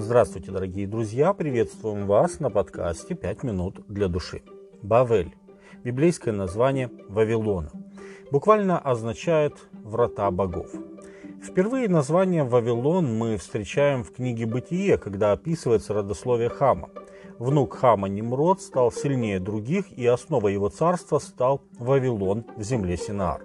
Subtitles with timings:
[0.00, 1.34] Здравствуйте, дорогие друзья!
[1.34, 4.42] Приветствуем вас на подкасте «Пять минут для души».
[4.80, 5.36] Бавель–
[5.84, 7.70] библейское название Вавилона.
[8.30, 10.68] Буквально означает «врата богов».
[11.44, 16.88] Впервые название «Вавилон» мы встречаем в книге «Бытие», когда описывается родословие Хама.
[17.38, 23.42] Внук Хама Немрод стал сильнее других, и основой его царства стал Вавилон в земле Синаар.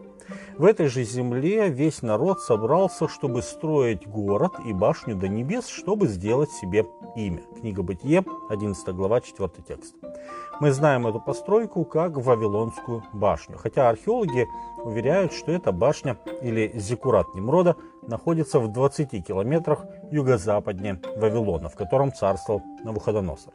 [0.58, 6.08] В этой же земле весь народ собрался, чтобы строить город и башню до небес, чтобы
[6.08, 7.42] сделать себе имя.
[7.60, 9.96] Книга Бытие, 11 глава, 4 текст.
[10.60, 14.48] Мы знаем эту постройку как Вавилонскую башню, хотя археологи
[14.84, 17.76] уверяют, что эта башня или Зиккурат Немрода
[18.08, 23.54] находится в 20 километрах юго-западнее Вавилона, в котором царствовал Навуходоносор.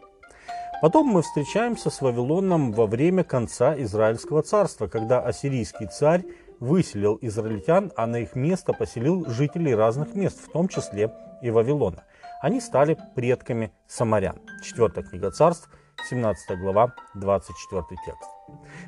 [0.82, 6.24] Потом мы встречаемся с Вавилоном во время конца Израильского царства, когда ассирийский царь
[6.60, 12.04] выселил израильтян, а на их место поселил жителей разных мест, в том числе и Вавилона.
[12.42, 14.40] Они стали предками самарян.
[14.62, 15.68] Четвертая книга царств,
[16.08, 18.30] 17 глава, 24 текст.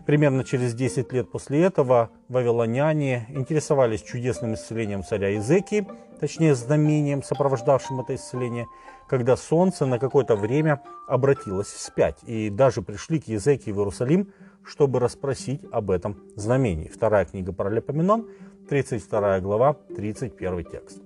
[0.07, 5.87] Примерно через 10 лет после этого вавилоняне интересовались чудесным исцелением царя Изекии,
[6.21, 8.67] точнее знамением, сопровождавшим это исцеление,
[9.09, 14.33] когда солнце на какое-то время обратилось вспять, и даже пришли к Езекии в Иерусалим,
[14.65, 16.89] чтобы расспросить об этом знамении.
[16.89, 18.27] Вторая книга Паралипоменон,
[18.69, 21.03] 32 глава, 31 текст.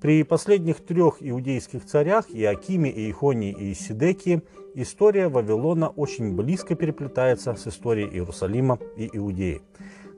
[0.00, 4.42] При последних трех иудейских царях, Иакиме, Иехонии и Сидекии,
[4.74, 9.62] история Вавилона очень близко переплетается с историей Иерусалима и Иудеи.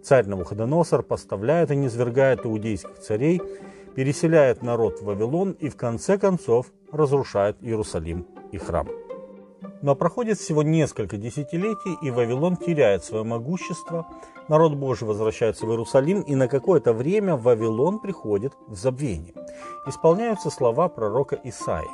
[0.02, 3.40] Царь Навуходоносор поставляет и низвергает иудейских царей,
[3.94, 8.88] переселяет народ в Вавилон и в конце концов разрушает Иерусалим и храм.
[9.82, 14.06] Но проходит всего несколько десятилетий, и Вавилон теряет свое могущество,
[14.48, 19.34] народ Божий возвращается в Иерусалим, и на какое-то время Вавилон приходит в забвение.
[19.86, 21.88] Исполняются слова пророка Исаии.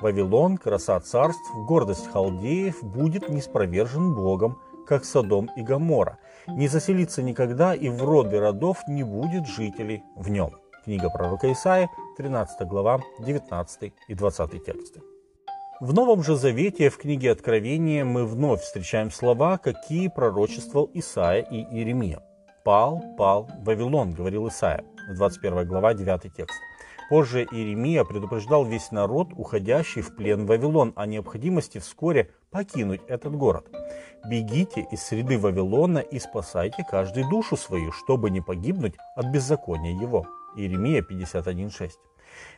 [0.00, 6.18] «Вавилон, краса царств, гордость халдеев, будет неспровержен Богом, как Содом и Гомора.
[6.46, 10.50] Не заселится никогда, и в роды родов не будет жителей в нем».
[10.84, 15.00] Книга пророка Исаии, 13 глава, 19 и 20 тексты.
[15.78, 21.64] В Новом же Завете, в книге Откровения, мы вновь встречаем слова, какие пророчествовал Исаия и
[21.64, 22.22] Иеремия.
[22.64, 26.58] «Пал, пал, Вавилон»,— говорил Исаия, 21 глава, 9 текст.
[27.10, 33.36] Позже Иеремия предупреждал весь народ, уходящий в плен в Вавилон, о необходимости вскоре покинуть этот
[33.36, 33.66] город.
[34.24, 40.26] «Бегите из среды Вавилона и спасайте каждую душу свою, чтобы не погибнуть от беззакония его».
[40.56, 41.90] Иеремия 51.6.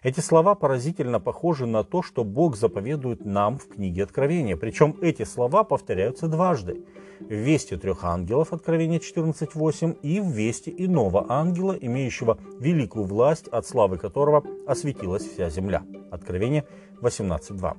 [0.02, 4.56] Эти слова поразительно похожи на то, что Бог заповедует нам в книге Откровения.
[4.56, 6.84] Причем эти слова повторяются дважды.
[7.20, 13.66] В вести трех ангелов, Откровение 14.8, и в вести иного ангела, имеющего великую власть, от
[13.66, 15.82] славы которого осветилась вся земля.
[16.10, 16.64] Откровение
[17.02, 17.76] 18.2.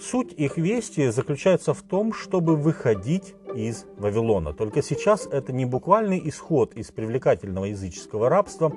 [0.00, 4.54] Суть их вести заключается в том, чтобы выходить из Вавилона.
[4.54, 8.72] Только сейчас это не буквальный исход из привлекательного языческого рабства,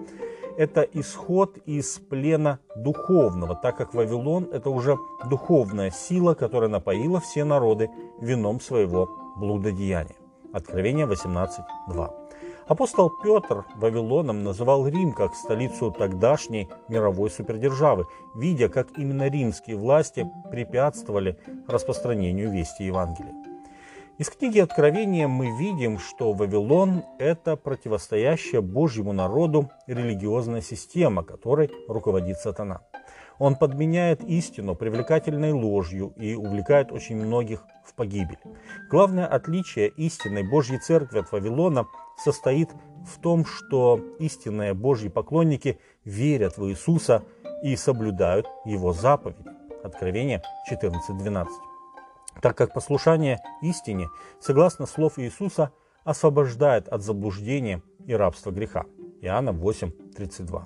[0.58, 4.98] это исход из плена духовного, так как Вавилон– это уже
[5.30, 10.16] духовная сила, которая напоила все народы вином своего блудодеяния.
[10.54, 12.24] Откровение 18.2.
[12.68, 20.30] Апостол Петр Вавилоном называл Рим как столицу тогдашней мировой супердержавы, видя, как именно римские власти
[20.50, 21.38] препятствовали
[21.68, 23.53] распространению вести Евангелия.
[24.20, 32.38] Из книги Откровения мы видим, что Вавилон– это противостоящая Божьему народу религиозная система, которой руководит
[32.38, 32.82] сатана.
[33.40, 38.38] Он подменяет истину привлекательной ложью и увлекает очень многих в погибель.
[38.92, 41.88] Главное отличие истинной Божьей церкви от Вавилона
[42.24, 42.70] состоит
[43.12, 47.24] в том, что истинные Божьи поклонники верят в Иисуса
[47.64, 49.50] и соблюдают Его заповеди.
[49.84, 51.48] Откровение 14.12
[52.42, 55.72] так как послушание истине, согласно слов Иисуса,
[56.04, 58.86] освобождает от заблуждения и рабства греха.
[59.22, 60.66] Иоанна 8:32.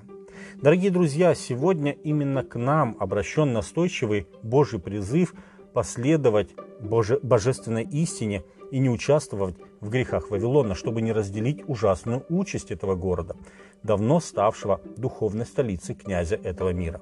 [0.60, 5.34] Дорогие друзья, сегодня именно к нам обращен настойчивый Божий призыв
[5.72, 6.50] последовать
[6.80, 12.94] Боже, божественной истине и не участвовать в грехах Вавилона, чтобы не разделить ужасную участь этого
[12.94, 13.36] города,
[13.82, 17.00] давно ставшего духовной столицей князя этого мира.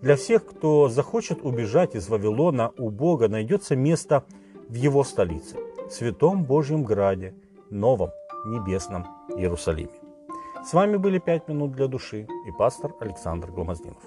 [0.00, 4.24] Для всех, кто захочет убежать из Вавилона, у Бога найдется место
[4.68, 5.56] в его столице,
[5.90, 7.34] Святом Божьем Граде,
[7.70, 8.10] Новом
[8.46, 9.06] Небесном
[9.36, 9.90] Иерусалиме.
[10.64, 14.02] С вами были «Пять минут для души» и пастор Александр Гломоздинов.